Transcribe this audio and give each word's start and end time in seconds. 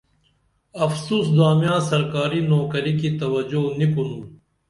افسوس 0.85 1.25
دامیاں 1.37 1.79
سرکاری 1.89 2.41
نوکری 2.49 2.93
کی 2.99 3.09
توجو 3.19 3.63
نی 3.77 3.87
کُنُن 3.93 4.21